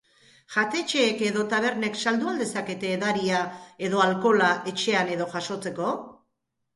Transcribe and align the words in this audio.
Jatetxeek 0.53 1.19
edo 1.25 1.41
tabernek 1.49 1.99
saldu 2.05 2.29
al 2.31 2.41
dezakete 2.43 2.89
edaria 2.93 3.41
edo 3.89 4.01
alkohola 4.07 4.49
etxean 4.73 5.13
edo 5.17 5.29
jasotzeko? 5.35 5.91